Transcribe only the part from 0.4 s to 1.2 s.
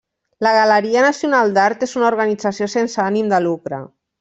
La Galeria